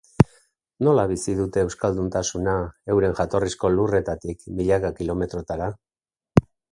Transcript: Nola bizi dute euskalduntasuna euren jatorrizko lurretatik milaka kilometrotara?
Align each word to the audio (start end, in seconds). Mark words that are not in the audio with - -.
Nola 0.85 1.01
bizi 1.11 1.33
dute 1.41 1.65
euskalduntasuna 1.67 2.55
euren 2.95 3.13
jatorrizko 3.21 3.71
lurretatik 3.73 4.43
milaka 4.61 4.91
kilometrotara? 5.01 5.69